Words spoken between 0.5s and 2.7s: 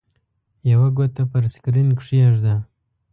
یوه ګوته پر سکرین کېږده.